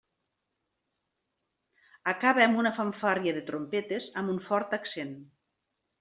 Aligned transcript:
Acaba 2.11 2.43
amb 2.45 2.61
una 2.61 2.71
fanfàrria 2.79 3.33
de 3.35 3.43
trompetes 3.49 4.07
amb 4.23 4.33
un 4.37 4.41
fort 4.47 4.73
accent. 4.79 5.13